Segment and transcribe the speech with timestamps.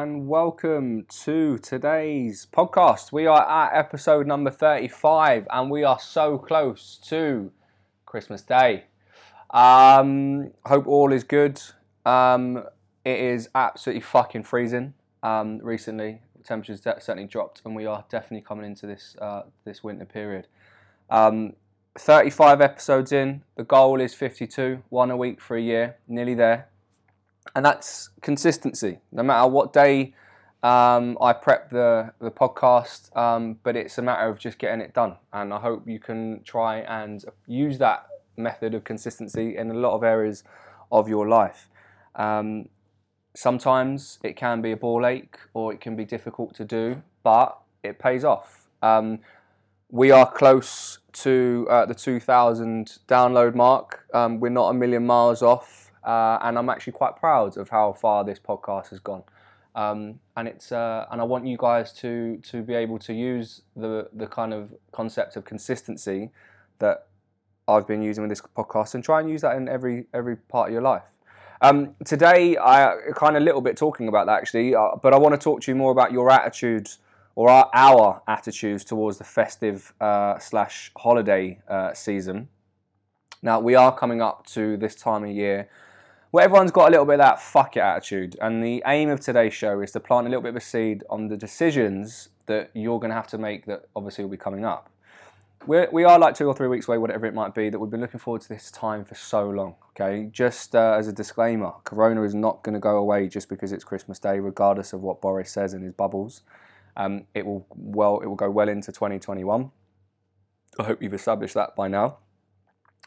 [0.00, 3.12] and welcome to today's podcast.
[3.12, 7.52] We are at episode number 35, and we are so close to
[8.06, 8.84] Christmas Day.
[9.50, 11.60] Um, hope all is good.
[12.06, 12.64] Um,
[13.04, 16.22] it is absolutely fucking freezing um, recently.
[16.42, 20.46] Temperatures de- certainly dropped, and we are definitely coming into this uh, this winter period.
[21.10, 21.52] Um,
[21.98, 23.42] 35 episodes in.
[23.56, 26.70] The goal is 52, one a week for a year, nearly there
[27.54, 28.98] and that's consistency.
[29.10, 30.14] No matter what day
[30.62, 34.94] um, I prep the the podcast, um, but it's a matter of just getting it
[34.94, 35.16] done.
[35.32, 39.94] And I hope you can try and use that method of consistency in a lot
[39.94, 40.44] of areas
[40.90, 41.68] of your life.
[42.14, 42.68] Um,
[43.34, 47.58] sometimes it can be a ball ache or it can be difficult to do, but
[47.82, 48.68] it pays off.
[48.82, 49.20] Um,
[49.90, 54.06] we are close to uh, the 2000 download mark.
[54.14, 57.92] Um, we're not a million miles off uh, and I'm actually quite proud of how
[57.92, 59.22] far this podcast has gone.
[59.74, 63.62] Um, and it's uh, and I want you guys to to be able to use
[63.74, 66.30] the the kind of concept of consistency
[66.78, 67.06] that
[67.66, 70.68] I've been using with this podcast and try and use that in every every part
[70.68, 71.04] of your life.
[71.62, 75.18] Um, today, I kind of a little bit talking about that actually, uh, but I
[75.18, 76.98] want to talk to you more about your attitudes
[77.34, 82.48] or our, our attitudes towards the festive uh, slash holiday uh, season.
[83.42, 85.68] Now we are coming up to this time of year
[86.32, 89.20] well, everyone's got a little bit of that fuck it attitude, and the aim of
[89.20, 92.70] today's show is to plant a little bit of a seed on the decisions that
[92.72, 94.88] you're going to have to make that obviously will be coming up.
[95.66, 97.90] We're, we are like two or three weeks away, whatever it might be, that we've
[97.90, 99.76] been looking forward to this time for so long.
[99.90, 103.70] Okay, just uh, as a disclaimer, Corona is not going to go away just because
[103.70, 106.42] it's Christmas Day, regardless of what Boris says in his bubbles.
[106.96, 109.70] Um, it will well, it will go well into 2021.
[110.78, 112.18] I hope you've established that by now.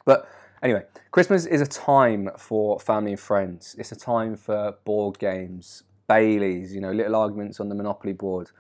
[0.06, 0.30] But
[0.64, 3.75] Anyway, Christmas is a time for family and friends.
[3.78, 8.52] It's a time for board games, Baileys, you know, little arguments on the Monopoly board,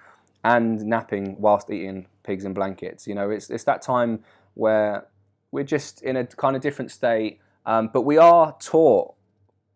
[0.43, 3.07] and napping whilst eating pigs in blankets.
[3.07, 4.23] You know, it's it's that time
[4.55, 5.07] where
[5.51, 9.13] we're just in a kind of different state, um, but we are taught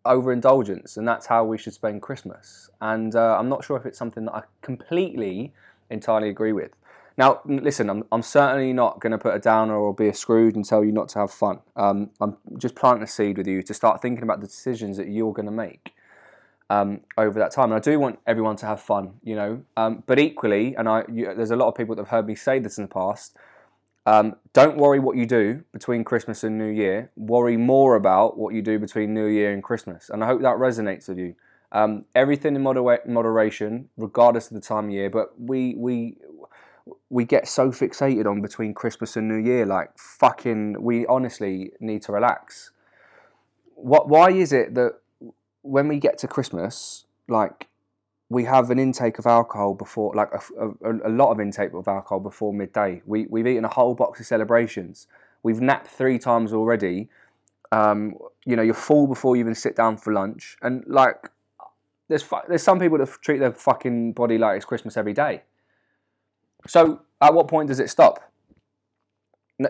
[0.04, 2.70] overindulgence, and that's how we should spend Christmas.
[2.80, 5.52] And uh, I'm not sure if it's something that I completely
[5.90, 6.72] entirely agree with.
[7.20, 10.54] Now, listen, I'm, I'm certainly not going to put a downer or be a Scrooge
[10.56, 11.58] and tell you not to have fun.
[11.76, 15.06] Um, I'm just planting a seed with you to start thinking about the decisions that
[15.06, 15.92] you're going to make
[16.70, 17.72] um, over that time.
[17.72, 19.62] And I do want everyone to have fun, you know.
[19.76, 22.34] Um, but equally, and I, you, there's a lot of people that have heard me
[22.34, 23.36] say this in the past.
[24.06, 27.10] Um, don't worry what you do between Christmas and New Year.
[27.16, 30.08] Worry more about what you do between New Year and Christmas.
[30.08, 31.34] And I hope that resonates with you.
[31.70, 35.10] Um, everything in moder- moderation, regardless of the time of year.
[35.10, 36.16] But we we
[37.08, 39.66] we get so fixated on between Christmas and New Year.
[39.66, 42.70] Like fucking, we honestly need to relax.
[43.74, 44.08] What?
[44.08, 45.00] Why is it that
[45.62, 47.68] when we get to Christmas, like
[48.30, 51.88] we have an intake of alcohol before, like a, a, a, lot of intake of
[51.88, 53.02] alcohol before midday.
[53.04, 55.08] We we've eaten a whole box of celebrations.
[55.42, 57.08] We've napped three times already.
[57.72, 58.14] Um,
[58.44, 61.28] you know, you're full before you even sit down for lunch, and like,
[62.08, 65.42] there's there's some people that treat their fucking body like it's Christmas every day.
[66.66, 68.32] So at what point does it stop?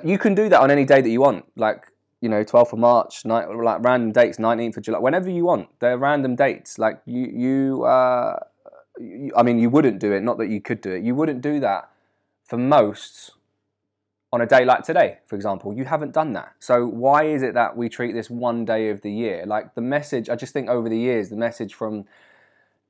[0.04, 1.90] You can do that on any day that you want, like
[2.20, 5.68] you know, 12th of March, night, like random dates, 19th of July, whenever you want.
[5.80, 6.78] They're random dates.
[6.78, 8.38] Like you, you, uh,
[8.98, 10.22] you, I mean, you wouldn't do it.
[10.22, 11.02] Not that you could do it.
[11.02, 11.90] You wouldn't do that
[12.44, 13.32] for most
[14.32, 15.72] on a day like today, for example.
[15.72, 16.52] You haven't done that.
[16.60, 19.44] So why is it that we treat this one day of the year?
[19.46, 22.04] Like the message, I just think over the years, the message from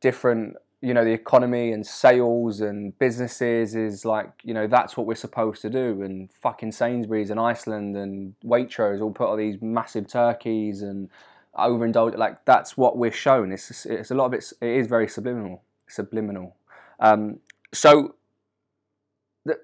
[0.00, 5.06] different you know the economy and sales and businesses is like you know that's what
[5.06, 6.02] we're supposed to do.
[6.02, 11.10] And fucking Sainsbury's and Iceland and Waitrose all put all these massive turkeys and
[11.56, 13.52] overindulge like that's what we're shown.
[13.52, 16.56] It's it's a lot of it's it is very subliminal subliminal.
[16.98, 17.40] Um,
[17.72, 18.14] so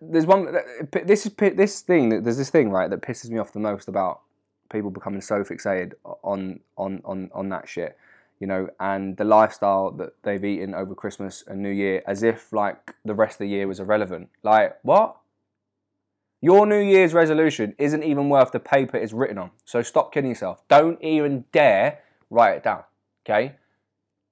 [0.01, 0.57] there's one
[0.93, 4.21] this is this thing there's this thing right that pisses me off the most about
[4.71, 5.93] people becoming so fixated
[6.23, 7.97] on on on on that shit
[8.39, 12.53] you know, and the lifestyle that they've eaten over Christmas and New Year as if
[12.53, 14.29] like the rest of the year was irrelevant.
[14.43, 15.17] Like, what?
[16.43, 19.51] Your New Year's resolution isn't even worth the paper it's written on.
[19.65, 20.63] So stop kidding yourself.
[20.69, 22.85] Don't even dare write it down,
[23.25, 23.57] okay?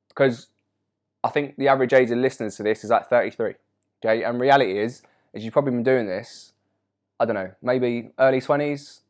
[0.08, 0.48] Because
[1.22, 3.54] I think the average age of listeners to this is like 33,
[4.04, 4.22] okay?
[4.22, 5.02] And reality is,
[5.32, 6.52] is you've probably been doing this,
[7.18, 9.00] I don't know, maybe early 20s,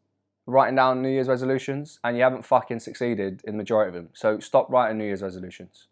[0.47, 4.11] writing down New Year's resolutions and you haven't fucking succeeded in the majority of them.
[4.13, 5.89] So stop writing New Year's resolutions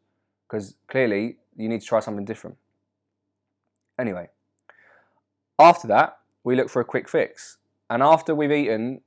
[0.47, 2.57] because clearly you need to try something different.
[3.99, 4.29] Anyway,
[5.59, 7.59] after that, we look for a quick fix.
[7.89, 9.01] And after we've eaten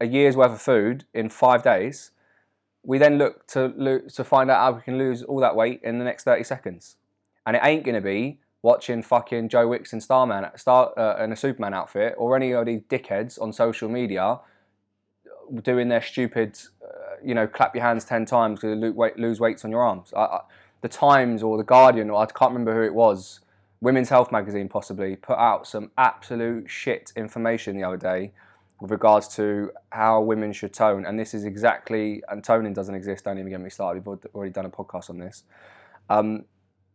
[0.00, 2.10] a year's worth of food in five days,
[2.82, 5.80] we then look to lo- to find out how we can lose all that weight
[5.82, 6.96] in the next 30 seconds.
[7.46, 11.30] And it ain't going to be watching fucking Joe Wicks and Starman, Star, uh, in
[11.30, 14.40] a Superman outfit or any of these dickheads on social media
[15.62, 18.74] doing their stupid, uh, you know, clap your hands 10 times to
[19.16, 20.12] lose weights on your arms.
[20.16, 20.40] I, I,
[20.80, 23.38] the Times or The Guardian, or I can't remember who it was,
[23.80, 28.32] Women's Health magazine possibly, put out some absolute shit information the other day
[28.80, 31.06] with regards to how women should tone.
[31.06, 34.04] And this is exactly, and toning doesn't exist, don't even get me started.
[34.04, 35.44] We've already done a podcast on this,
[36.10, 36.46] um,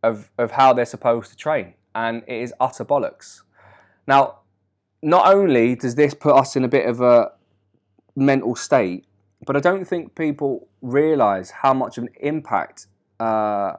[0.02, 1.74] of, of how they're supposed to train.
[1.94, 3.42] And it is utter bollocks.
[4.06, 4.38] Now,
[5.02, 7.32] not only does this put us in a bit of a
[8.16, 9.06] mental state,
[9.44, 12.86] but I don't think people realize how much of an impact
[13.18, 13.74] uh,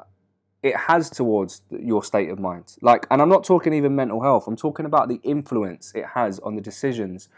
[0.61, 2.75] it has towards your state of mind.
[2.81, 4.47] Like, and I'm not talking even mental health.
[4.47, 7.29] I'm talking about the influence it has on the decisions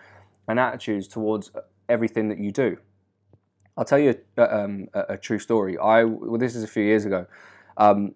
[0.48, 1.52] and attitudes towards
[1.90, 2.78] everything that you do.
[3.78, 5.78] I'll tell you a, um, a, a true story.
[5.78, 7.26] I well, this is a few years ago,
[7.78, 8.16] um,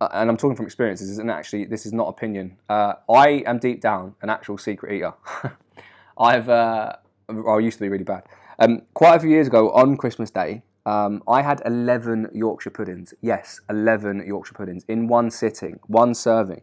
[0.00, 1.00] and I'm talking from experience.
[1.00, 2.56] This isn't actually this is not opinion.
[2.68, 5.14] Uh, I am deep down an actual secret eater.
[6.18, 6.96] I've uh,
[7.28, 8.24] I used to be really bad.
[8.58, 13.14] Um, quite a few years ago on Christmas Day, um, I had 11 Yorkshire puddings.
[13.20, 16.62] Yes, 11 Yorkshire puddings in one sitting, one serving,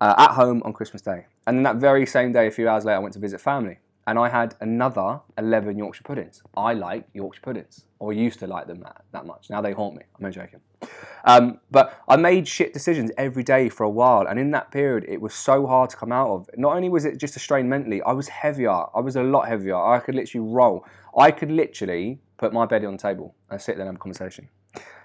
[0.00, 1.26] uh, at home on Christmas Day.
[1.46, 3.78] And then that very same day, a few hours later, I went to visit family
[4.06, 6.42] and I had another 11 Yorkshire puddings.
[6.56, 9.48] I like Yorkshire puddings, or used to like them that, that much.
[9.50, 10.02] Now they haunt me.
[10.16, 10.60] I'm not joking.
[11.24, 15.04] Um, but I made shit decisions every day for a while, and in that period,
[15.08, 16.50] it was so hard to come out of.
[16.56, 18.70] Not only was it just a strain mentally, I was heavier.
[18.94, 19.76] I was a lot heavier.
[19.76, 20.84] I could literally roll.
[21.16, 23.98] I could literally put my bed on the table and sit there and have a
[23.98, 24.48] conversation.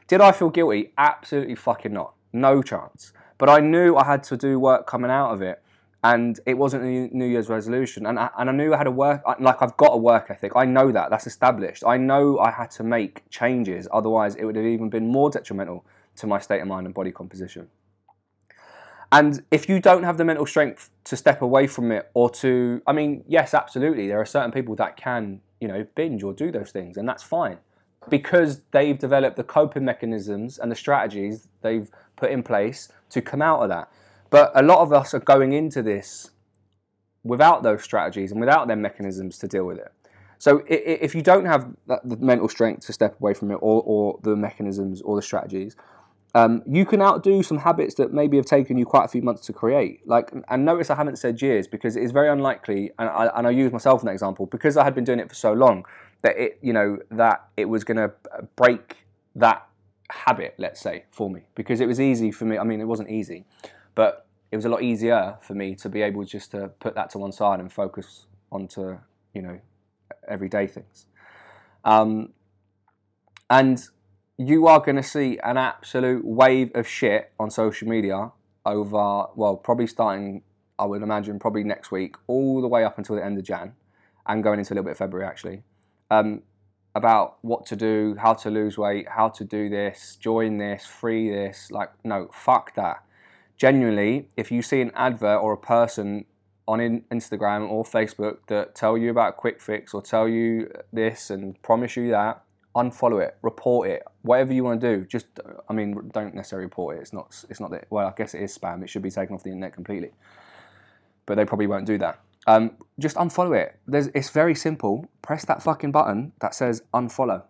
[0.07, 0.91] Did I feel guilty?
[0.97, 2.15] Absolutely fucking not.
[2.33, 3.13] No chance.
[3.37, 5.63] But I knew I had to do work coming out of it
[6.03, 8.05] and it wasn't a New Year's resolution.
[8.05, 10.53] And I, and I knew I had a work, like I've got a work ethic.
[10.55, 11.83] I know that, that's established.
[11.85, 15.85] I know I had to make changes, otherwise, it would have even been more detrimental
[16.17, 17.67] to my state of mind and body composition.
[19.11, 22.81] And if you don't have the mental strength to step away from it or to,
[22.85, 26.51] I mean, yes, absolutely, there are certain people that can, you know, binge or do
[26.51, 27.57] those things, and that's fine
[28.07, 33.41] because they've developed the coping mechanisms and the strategies they've put in place to come
[33.41, 33.91] out of that.
[34.29, 36.31] But a lot of us are going into this
[37.23, 39.91] without those strategies and without their mechanisms to deal with it.
[40.37, 44.19] So if you don't have the mental strength to step away from it or, or
[44.23, 45.75] the mechanisms or the strategies,
[46.35, 49.45] um, you can outdo some habits that maybe have taken you quite a few months
[49.47, 50.07] to create.
[50.07, 53.47] Like, and notice I haven't said years because it is very unlikely, and I, and
[53.47, 55.85] I use myself as an example because I had been doing it for so long
[56.21, 58.13] that it, you know, that it was going to
[58.55, 58.97] break
[59.35, 59.67] that
[60.11, 62.57] habit, let's say, for me because it was easy for me.
[62.57, 63.45] I mean, it wasn't easy,
[63.99, 67.09] but it was a lot easier for me to be able just to put that
[67.09, 68.97] to one side and focus onto
[69.33, 69.59] you know
[70.25, 71.05] everyday things.
[71.83, 72.29] Um,
[73.49, 73.77] and
[74.37, 78.31] you are going to see an absolute wave of shit on social media
[78.65, 80.43] over well probably starting
[80.77, 83.73] I would imagine probably next week all the way up until the end of Jan
[84.27, 85.63] and going into a little bit of February actually
[86.09, 86.43] um,
[86.95, 91.29] about what to do, how to lose weight, how to do this, join this, free
[91.29, 91.69] this.
[91.69, 93.03] Like no, fuck that
[93.59, 96.25] genuinely, if you see an advert or a person
[96.67, 96.79] on
[97.11, 101.95] Instagram or Facebook that tell you about quick fix or tell you this and promise
[101.95, 102.43] you that,
[102.75, 105.05] unfollow it, report it, whatever you want to do.
[105.05, 105.27] Just,
[105.67, 107.01] I mean, don't necessarily report it.
[107.01, 107.87] It's not, it's not that.
[107.89, 108.81] Well, I guess it is spam.
[108.83, 110.11] It should be taken off the internet completely,
[111.25, 112.19] but they probably won't do that.
[112.47, 113.77] Um, just unfollow it.
[113.85, 115.07] There's, it's very simple.
[115.21, 117.43] Press that fucking button that says unfollow.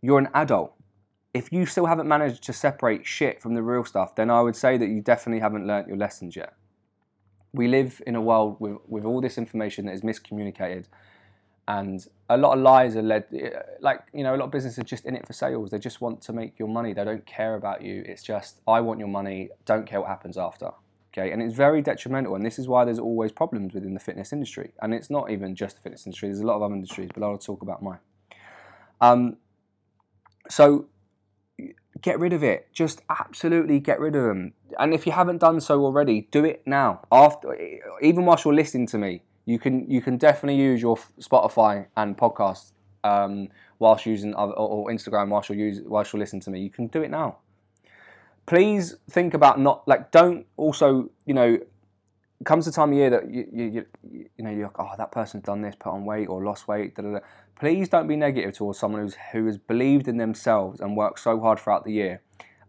[0.00, 0.74] You're an adult
[1.36, 4.56] if you still haven't managed to separate shit from the real stuff, then I would
[4.56, 6.54] say that you definitely haven't learnt your lessons yet.
[7.52, 10.86] We live in a world with, with all this information that is miscommunicated,
[11.68, 13.24] and a lot of lies are led.
[13.80, 15.70] Like, you know, a lot of businesses are just in it for sales.
[15.70, 16.94] They just want to make your money.
[16.94, 18.02] They don't care about you.
[18.06, 20.70] It's just, I want your money, don't care what happens after.
[21.12, 24.32] Okay, and it's very detrimental, and this is why there's always problems within the fitness
[24.32, 24.72] industry.
[24.82, 27.22] And it's not even just the fitness industry, there's a lot of other industries, but
[27.22, 28.00] I'll talk about mine.
[29.00, 29.36] Um,
[30.48, 30.86] so
[32.00, 32.68] get rid of it.
[32.72, 34.52] Just absolutely get rid of them.
[34.78, 37.00] And if you haven't done so already, do it now.
[37.10, 37.56] After,
[38.02, 42.18] even whilst you're listening to me, you can you can definitely use your Spotify and
[42.18, 42.72] podcast
[43.04, 43.48] um,
[43.78, 46.60] whilst using other, or Instagram whilst you're use, whilst you're listening to me.
[46.60, 47.38] You can do it now.
[48.46, 51.58] Please think about not like don't also you know
[52.44, 53.86] comes the time of year that you you, you,
[54.36, 56.94] you know you're like, oh that person's done this, put on weight or lost weight.
[56.96, 57.18] Da, da, da.
[57.60, 61.40] Please don't be negative towards someone who's who has believed in themselves and worked so
[61.40, 62.22] hard throughout the year,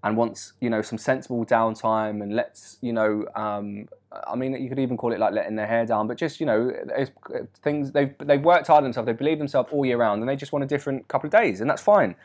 [0.04, 3.26] and wants you know some sensible downtime and lets you know.
[3.36, 3.88] Um,
[4.28, 6.46] I mean, you could even call it like letting their hair down, but just you
[6.46, 6.72] know,
[7.64, 10.52] things they've they've worked hard themselves, they believe themselves all year round, and they just
[10.54, 12.16] want a different couple of days, and that's fine.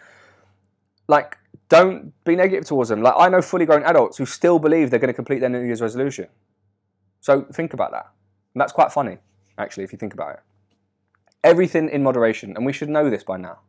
[1.09, 3.03] like don't be negative towards them.
[3.03, 5.63] Like I know fully grown adults who still believe they're going to complete their New
[5.63, 6.29] Year's resolution.
[7.23, 8.11] So think about that.
[8.53, 9.17] And that's quite funny,
[9.57, 10.41] actually, if you think about it.
[11.43, 13.61] Everything in moderation, and we should know this by now.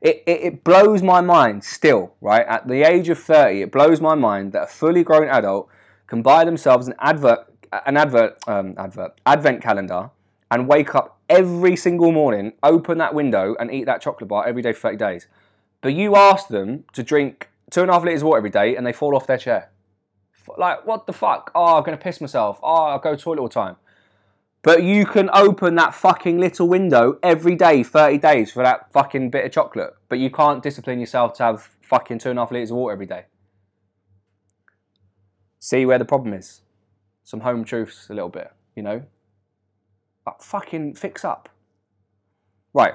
[0.00, 2.44] It, it, it blows my mind still, right?
[2.46, 5.68] At the age of 30, it blows my mind that a fully grown adult
[6.08, 7.46] can buy themselves an advert,
[7.86, 10.10] an advert, um, advert, advent calendar
[10.50, 14.60] and wake up every single morning, open that window and eat that chocolate bar every
[14.60, 15.26] day for 30 days.
[15.80, 18.76] But you ask them to drink two and a half litres of water every day
[18.76, 19.71] and they fall off their chair.
[20.56, 21.50] Like, what the fuck?
[21.54, 22.58] Oh, I'm to piss myself.
[22.62, 23.76] Ah, oh, I'll go to toilet all the time.
[24.62, 29.30] But you can open that fucking little window every day, 30 days, for that fucking
[29.30, 29.94] bit of chocolate.
[30.08, 32.92] But you can't discipline yourself to have fucking two and a half litres of water
[32.92, 33.24] every day.
[35.58, 36.62] See where the problem is.
[37.24, 39.02] Some home truths a little bit, you know?
[40.24, 41.48] But fucking fix up.
[42.72, 42.94] Right.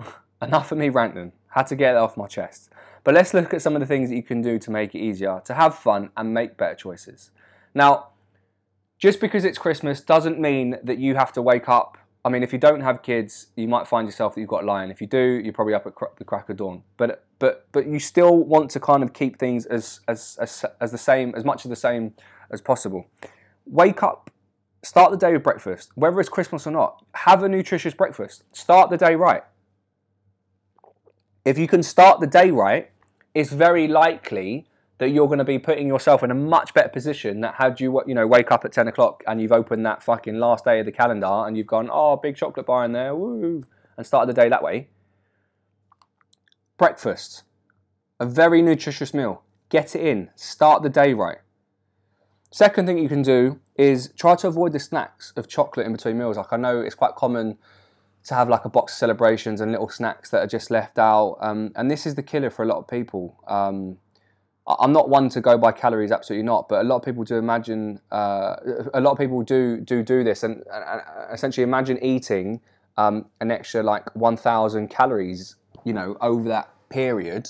[0.42, 1.32] Enough of me ranting.
[1.48, 2.70] Had to get it off my chest.
[3.06, 4.98] But let's look at some of the things that you can do to make it
[4.98, 7.30] easier, to have fun and make better choices.
[7.72, 8.08] Now,
[8.98, 11.98] just because it's Christmas doesn't mean that you have to wake up.
[12.24, 14.66] I mean, if you don't have kids, you might find yourself that you've got a
[14.66, 14.90] lie-in.
[14.90, 16.82] If you do, you're probably up at the crack of dawn.
[16.96, 20.90] But but but you still want to kind of keep things as as as, as
[20.90, 22.12] the same, as much of the same
[22.50, 23.06] as possible.
[23.66, 24.32] Wake up,
[24.82, 27.04] start the day with breakfast, whether it's Christmas or not.
[27.14, 28.42] Have a nutritious breakfast.
[28.50, 29.44] Start the day right.
[31.44, 32.90] If you can start the day right,
[33.36, 34.66] it's very likely
[34.96, 38.02] that you're going to be putting yourself in a much better position that had you
[38.06, 40.86] you know wake up at 10 o'clock and you've opened that fucking last day of
[40.86, 43.62] the calendar and you've gone oh big chocolate bar in there woo
[43.94, 44.88] and started the day that way.
[46.78, 47.42] Breakfast
[48.18, 49.42] a very nutritious meal.
[49.68, 50.30] Get it in.
[50.34, 51.38] Start the day right.
[52.50, 56.16] Second thing you can do is try to avoid the snacks of chocolate in between
[56.16, 56.38] meals.
[56.38, 57.58] Like i know it's quite common
[58.26, 61.36] to have like a box of celebrations and little snacks that are just left out
[61.40, 63.98] um, and this is the killer for a lot of people um,
[64.68, 66.68] I'm not one to go by calories, absolutely not.
[66.68, 68.56] But a lot of people do imagine, uh,
[68.94, 71.02] a lot of people do do do this, and, and
[71.32, 72.60] essentially imagine eating
[72.96, 77.48] um, an extra like 1,000 calories, you know, over that period,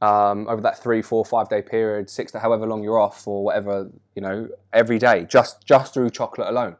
[0.00, 3.44] um, over that three, four, five day period, six to however long you're off or
[3.44, 6.76] whatever, you know, every day, just just through chocolate alone.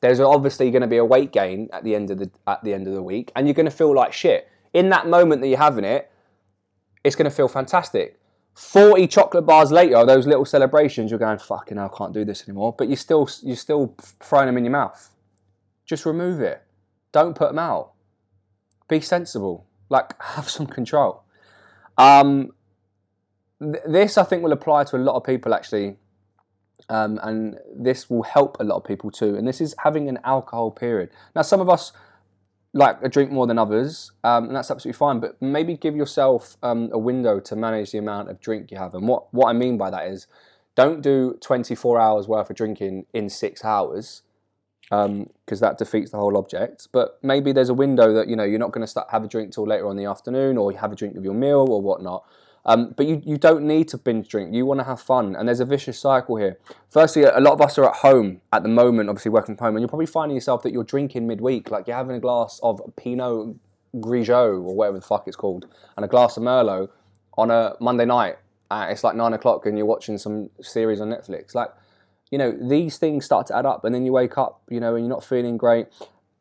[0.00, 2.74] There's obviously going to be a weight gain at the end of the at the
[2.74, 4.48] end of the week, and you're going to feel like shit.
[4.74, 6.10] In that moment that you're having it,
[7.02, 8.18] it's going to feel fantastic
[8.56, 12.48] 40 chocolate bars later, those little celebrations, you're going, fucking hell, I can't do this
[12.48, 12.74] anymore.
[12.76, 15.10] But you're still, you're still throwing them in your mouth.
[15.84, 16.62] Just remove it.
[17.12, 17.92] Don't put them out.
[18.88, 19.66] Be sensible.
[19.90, 21.22] Like, have some control.
[21.98, 22.52] Um,
[23.60, 25.98] th- this, I think, will apply to a lot of people, actually.
[26.88, 29.34] Um, and this will help a lot of people too.
[29.34, 31.10] And this is having an alcohol period.
[31.34, 31.92] Now, some of us
[32.76, 35.18] like a drink more than others, um, and that's absolutely fine.
[35.18, 38.94] But maybe give yourself um, a window to manage the amount of drink you have.
[38.94, 40.26] And what what I mean by that is,
[40.74, 44.22] don't do 24 hours worth of drinking in six hours,
[44.82, 46.88] because um, that defeats the whole object.
[46.92, 49.28] But maybe there's a window that you know you're not going to start have a
[49.28, 51.66] drink till later on in the afternoon, or you have a drink with your meal
[51.68, 52.24] or whatnot.
[52.68, 54.52] Um, but you, you don't need to binge drink.
[54.52, 55.36] You want to have fun.
[55.36, 56.58] And there's a vicious cycle here.
[56.90, 59.76] Firstly, a lot of us are at home at the moment, obviously working from home,
[59.76, 61.70] and you're probably finding yourself that you're drinking midweek.
[61.70, 63.54] Like you're having a glass of Pinot
[63.94, 66.88] Grigio or whatever the fuck it's called, and a glass of Merlot
[67.38, 68.36] on a Monday night.
[68.68, 71.54] Uh, it's like nine o'clock and you're watching some series on Netflix.
[71.54, 71.68] Like,
[72.32, 74.96] you know, these things start to add up, and then you wake up, you know,
[74.96, 75.86] and you're not feeling great,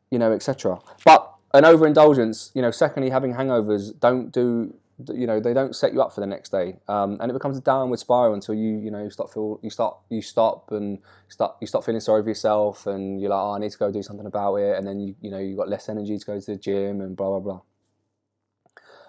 [0.09, 0.79] you know, etc.
[1.05, 4.73] But an overindulgence, you know, secondly, having hangovers, don't do
[5.13, 6.77] you know they don't set you up for the next day.
[6.87, 9.69] Um, and it becomes a downward spiral until you you know you start feel you
[9.69, 13.51] start you stop and start you start feeling sorry for yourself and you're like oh
[13.51, 14.77] I need to go do something about it.
[14.77, 17.15] And then you you know you've got less energy to go to the gym and
[17.15, 17.61] blah blah blah.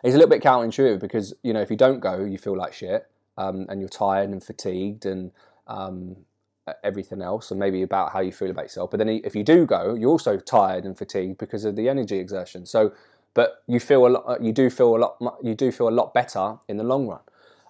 [0.02, 2.72] It's a little bit counterintuitive because you know if you don't go you feel like
[2.72, 3.06] shit
[3.38, 5.30] um, and you're tired and fatigued and
[5.68, 6.16] um,
[6.82, 8.90] everything else and maybe about how you feel about yourself.
[8.90, 12.18] But then if you do go you're also tired and fatigued because of the energy
[12.18, 12.66] exertion.
[12.66, 12.92] So
[13.36, 15.96] but you feel a lot, uh, you do feel a lot, you do feel a
[16.00, 17.20] lot better in the long run.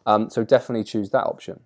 [0.07, 1.59] Um, so definitely choose that option.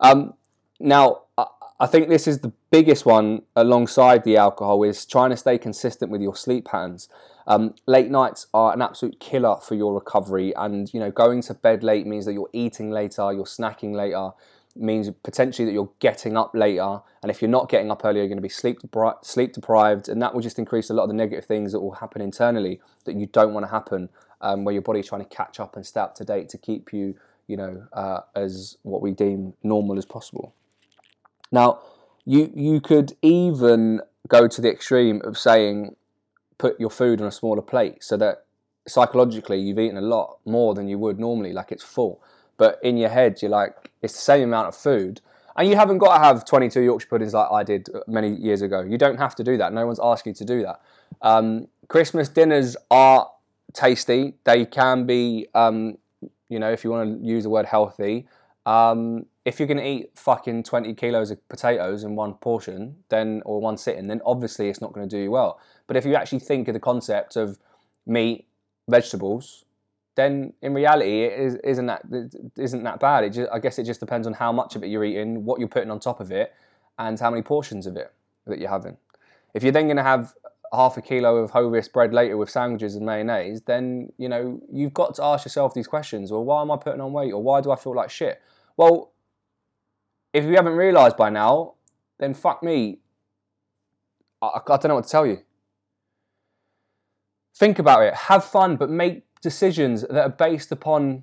[0.00, 0.32] Um,
[0.80, 1.44] now, I,
[1.78, 6.10] I think this is the biggest one alongside the alcohol is trying to stay consistent
[6.10, 7.10] with your sleep patterns.
[7.46, 11.52] Um, late nights are an absolute killer for your recovery, and you know going to
[11.52, 14.30] bed late means that you're eating later, you're snacking later,
[14.76, 17.00] means potentially that you're getting up later.
[17.22, 20.08] And if you're not getting up early, you're going to be sleep, depri- sleep deprived.
[20.08, 22.80] And that will just increase a lot of the negative things that will happen internally
[23.04, 24.08] that you don't want to happen,
[24.40, 26.92] um, where your body's trying to catch up and stay up to date to keep
[26.92, 27.14] you,
[27.46, 30.54] you know, uh, as what we deem normal as possible.
[31.52, 31.80] Now,
[32.24, 35.96] you, you could even go to the extreme of saying,
[36.58, 38.44] put your food on a smaller plate so that
[38.86, 42.22] psychologically you've eaten a lot more than you would normally, like it's full.
[42.56, 45.20] But in your head, you're like, it's the same amount of food.
[45.56, 48.80] And you haven't got to have 22 Yorkshire puddings like I did many years ago.
[48.80, 49.72] You don't have to do that.
[49.72, 50.80] No one's asking you to do that.
[51.22, 53.30] Um, Christmas dinners are
[53.72, 54.34] tasty.
[54.44, 55.98] They can be, um,
[56.48, 58.26] you know, if you want to use the word healthy.
[58.66, 63.42] Um, if you're going to eat fucking 20 kilos of potatoes in one portion, then
[63.44, 65.60] or one sitting, then obviously it's not going to do you well.
[65.86, 67.58] But if you actually think of the concept of
[68.06, 68.46] meat,
[68.88, 69.63] vegetables,
[70.16, 72.02] then in reality it is, isn't that
[72.56, 73.24] isn't that bad.
[73.24, 75.58] It just, I guess it just depends on how much of it you're eating, what
[75.58, 76.52] you're putting on top of it,
[76.98, 78.12] and how many portions of it
[78.46, 78.96] that you're having.
[79.54, 80.34] If you're then going to have
[80.72, 84.94] half a kilo of Hovis bread later with sandwiches and mayonnaise, then you know you've
[84.94, 86.30] got to ask yourself these questions.
[86.30, 88.40] Well, why am I putting on weight, or why do I feel like shit?
[88.76, 89.12] Well,
[90.32, 91.74] if you haven't realised by now,
[92.18, 92.98] then fuck me.
[94.42, 95.38] I, I don't know what to tell you.
[97.56, 98.14] Think about it.
[98.14, 101.22] Have fun, but make decisions that are based upon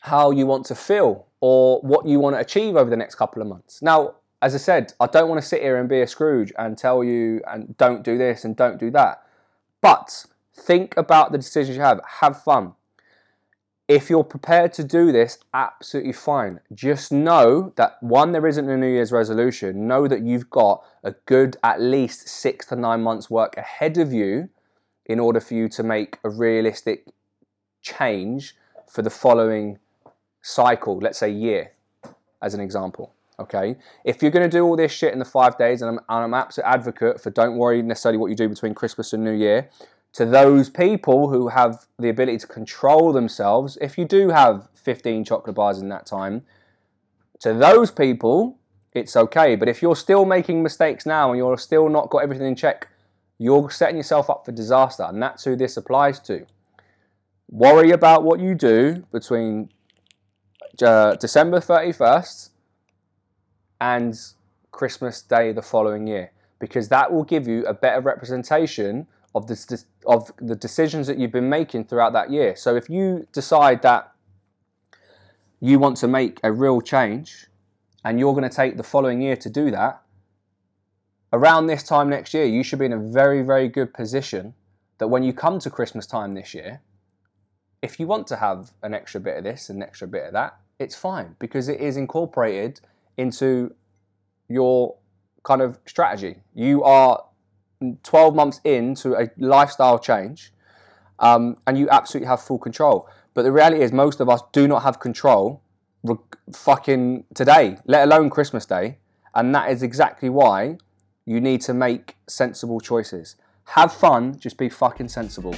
[0.00, 3.40] how you want to feel or what you want to achieve over the next couple
[3.40, 3.80] of months.
[3.80, 6.76] Now, as I said, I don't want to sit here and be a Scrooge and
[6.76, 9.22] tell you and don't do this and don't do that.
[9.80, 12.00] But think about the decisions you have.
[12.20, 12.72] Have fun.
[13.86, 16.60] If you're prepared to do this, absolutely fine.
[16.72, 19.86] Just know that one, there isn't a New Year's resolution.
[19.88, 24.12] Know that you've got a good at least six to nine months' work ahead of
[24.12, 24.48] you
[25.06, 27.06] in order for you to make a realistic
[27.82, 28.54] change
[28.88, 29.78] for the following
[30.42, 31.72] cycle, let's say year,
[32.42, 33.12] as an example.
[33.38, 36.24] Okay, if you're going to do all this shit in the five days, and I'm,
[36.24, 39.70] I'm absolute advocate for don't worry necessarily what you do between Christmas and New Year,
[40.12, 45.24] to those people who have the ability to control themselves, if you do have 15
[45.24, 46.42] chocolate bars in that time,
[47.38, 48.58] to those people,
[48.92, 49.56] it's okay.
[49.56, 52.88] But if you're still making mistakes now and you're still not got everything in check,
[53.40, 55.02] you're setting yourself up for disaster.
[55.02, 56.46] And that's who this applies to.
[57.50, 59.70] Worry about what you do between
[60.82, 62.50] uh, December 31st
[63.80, 64.14] and
[64.70, 69.84] Christmas Day the following year, because that will give you a better representation of the,
[70.04, 72.54] of the decisions that you've been making throughout that year.
[72.54, 74.12] So if you decide that
[75.60, 77.46] you want to make a real change
[78.04, 80.02] and you're going to take the following year to do that,
[81.32, 84.54] around this time next year, you should be in a very, very good position
[84.98, 86.82] that when you come to Christmas time this year,
[87.82, 90.32] if you want to have an extra bit of this and an extra bit of
[90.32, 92.80] that, it's fine because it is incorporated
[93.16, 93.74] into
[94.48, 94.96] your
[95.42, 96.36] kind of strategy.
[96.54, 97.24] You are
[98.02, 100.52] 12 months into a lifestyle change
[101.18, 103.08] um, and you absolutely have full control.
[103.32, 105.62] But the reality is, most of us do not have control
[106.02, 106.16] re-
[106.52, 108.98] fucking today, let alone Christmas Day.
[109.34, 110.78] And that is exactly why
[111.30, 113.36] you need to make sensible choices.
[113.76, 115.54] Have fun, just be fucking sensible.